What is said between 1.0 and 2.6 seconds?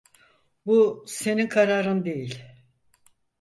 senin kararın değil.